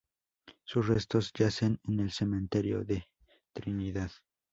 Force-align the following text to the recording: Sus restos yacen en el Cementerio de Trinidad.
Sus 0.63 0.87
restos 0.87 1.31
yacen 1.31 1.79
en 1.83 1.99
el 1.99 2.09
Cementerio 2.09 2.83
de 2.83 3.05
Trinidad. 3.53 4.09